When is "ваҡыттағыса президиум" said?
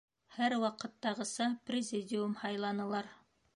0.63-2.35